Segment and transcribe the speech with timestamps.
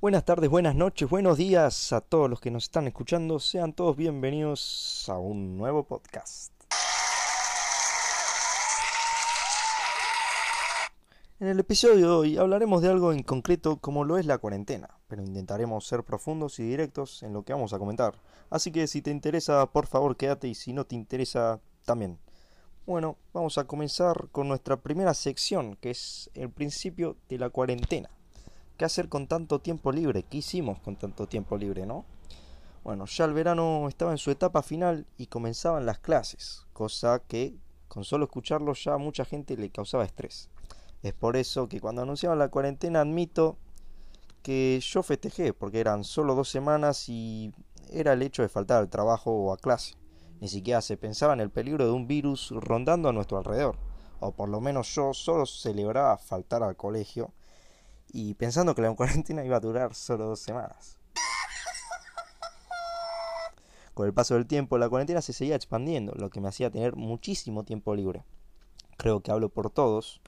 [0.00, 3.38] Buenas tardes, buenas noches, buenos días a todos los que nos están escuchando.
[3.38, 6.54] Sean todos bienvenidos a un nuevo podcast.
[11.38, 14.88] En el episodio de hoy hablaremos de algo en concreto como lo es la cuarentena,
[15.06, 18.14] pero intentaremos ser profundos y directos en lo que vamos a comentar.
[18.48, 22.18] Así que si te interesa, por favor quédate y si no te interesa, también.
[22.86, 28.08] Bueno, vamos a comenzar con nuestra primera sección, que es el principio de la cuarentena.
[28.80, 30.22] ¿Qué hacer con tanto tiempo libre?
[30.22, 32.06] ¿Qué hicimos con tanto tiempo libre, no?
[32.82, 37.58] Bueno, ya el verano estaba en su etapa final y comenzaban las clases, cosa que
[37.88, 40.48] con solo escucharlo ya a mucha gente le causaba estrés.
[41.02, 43.58] Es por eso que cuando anunciaban la cuarentena admito
[44.42, 47.52] que yo festejé, porque eran solo dos semanas y
[47.90, 49.96] era el hecho de faltar al trabajo o a clase.
[50.40, 53.76] Ni siquiera se pensaba en el peligro de un virus rondando a nuestro alrededor.
[54.20, 57.34] O por lo menos yo solo celebraba faltar al colegio
[58.12, 60.96] y pensando que la cuarentena iba a durar solo dos semanas.
[63.94, 66.96] Con el paso del tiempo, la cuarentena se seguía expandiendo, lo que me hacía tener
[66.96, 68.24] muchísimo tiempo libre.
[68.96, 70.20] Creo que hablo por todos.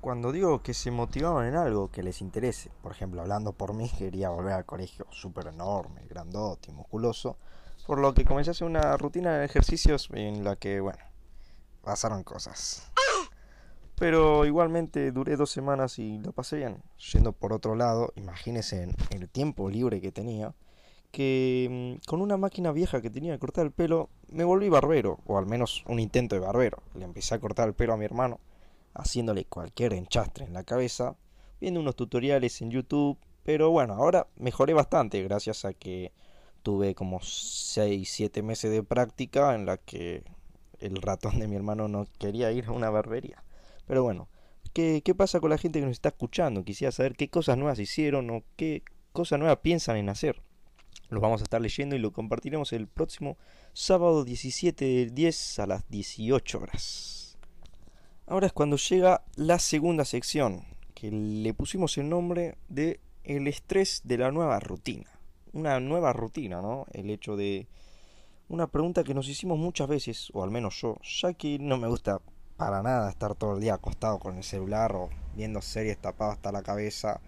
[0.00, 3.90] Cuando digo que se motivaban en algo que les interese, por ejemplo, hablando por mí,
[3.98, 7.36] quería volver al colegio súper enorme, grandote y musculoso,
[7.86, 11.04] por lo que comencé a hacer una rutina de ejercicios en la que, bueno,
[11.82, 12.90] pasaron cosas.
[13.98, 16.82] Pero igualmente duré dos semanas y lo pasé bien.
[17.12, 20.54] Yendo por otro lado, imagínense en el tiempo libre que tenía,
[21.10, 25.20] que mm, con una máquina vieja que tenía de cortar el pelo, me volví barbero,
[25.26, 26.82] o al menos un intento de barbero.
[26.94, 28.38] Le empecé a cortar el pelo a mi hermano,
[28.92, 31.16] haciéndole cualquier enchastre en la cabeza,
[31.58, 36.12] viendo unos tutoriales en YouTube, pero bueno, ahora mejoré bastante gracias a que
[36.62, 40.24] tuve como 6-7 meses de práctica en la que
[40.80, 43.42] el ratón de mi hermano no quería ir a una barbería.
[43.86, 44.28] Pero bueno,
[44.72, 46.64] ¿qué, ¿qué pasa con la gente que nos está escuchando?
[46.64, 48.82] Quisiera saber qué cosas nuevas hicieron o qué
[49.12, 50.42] cosas nuevas piensan en hacer.
[51.08, 53.38] Los vamos a estar leyendo y lo compartiremos el próximo
[53.72, 57.38] sábado 17 del 10 a las 18 horas.
[58.26, 60.64] Ahora es cuando llega la segunda sección,
[60.94, 65.10] que le pusimos el nombre de el estrés de la nueva rutina.
[65.52, 66.86] Una nueva rutina, ¿no?
[66.92, 67.68] El hecho de
[68.48, 71.86] una pregunta que nos hicimos muchas veces, o al menos yo, ya que no me
[71.86, 72.20] gusta
[72.56, 76.52] para nada estar todo el día acostado con el celular o viendo series tapado hasta
[76.52, 77.20] la cabeza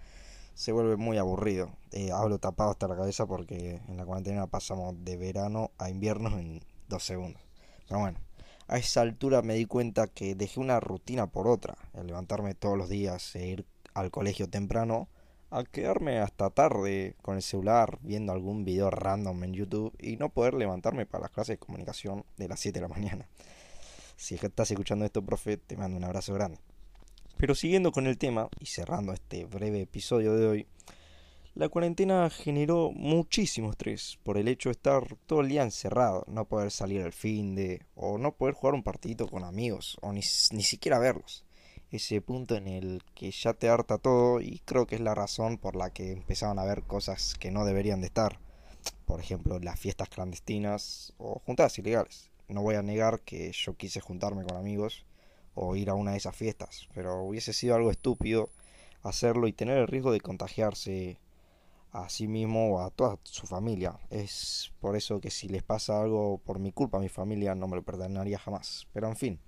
[0.59, 1.71] se vuelve muy aburrido.
[1.91, 6.37] Eh, hablo tapado hasta la cabeza porque en la cuarentena pasamos de verano a invierno
[6.37, 7.41] en dos segundos.
[7.87, 8.19] Pero bueno,
[8.67, 11.77] a esa altura me di cuenta que dejé una rutina por otra.
[11.93, 15.07] El levantarme todos los días e ir al colegio temprano
[15.49, 20.27] a quedarme hasta tarde con el celular viendo algún video random en YouTube y no
[20.27, 23.29] poder levantarme para las clases de comunicación de las 7 de la mañana.
[24.29, 26.59] Si estás escuchando esto, profe, te mando un abrazo grande.
[27.37, 30.67] Pero siguiendo con el tema y cerrando este breve episodio de hoy,
[31.55, 36.45] la cuarentena generó muchísimo estrés por el hecho de estar todo el día encerrado, no
[36.45, 40.21] poder salir al fin de, o no poder jugar un partidito con amigos, o ni,
[40.51, 41.43] ni siquiera verlos.
[41.89, 45.57] Ese punto en el que ya te harta todo y creo que es la razón
[45.57, 48.39] por la que empezaron a ver cosas que no deberían de estar.
[49.05, 54.01] Por ejemplo, las fiestas clandestinas o juntadas ilegales no voy a negar que yo quise
[54.01, 55.05] juntarme con amigos
[55.55, 58.49] o ir a una de esas fiestas, pero hubiese sido algo estúpido
[59.03, 61.19] hacerlo y tener el riesgo de contagiarse
[61.91, 63.97] a sí mismo o a toda su familia.
[64.09, 67.67] Es por eso que si les pasa algo por mi culpa a mi familia no
[67.67, 68.87] me lo perdonaría jamás.
[68.93, 69.39] Pero en fin,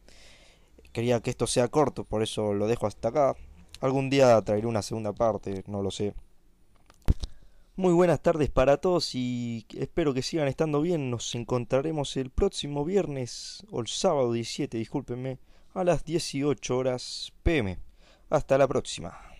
[0.91, 3.35] quería que esto sea corto, por eso lo dejo hasta acá.
[3.79, 6.13] Algún día traeré una segunda parte, no lo sé.
[7.81, 11.09] Muy buenas tardes para todos y espero que sigan estando bien.
[11.09, 15.39] Nos encontraremos el próximo viernes o el sábado 17, discúlpenme,
[15.73, 17.79] a las 18 horas pm.
[18.29, 19.30] Hasta la próxima.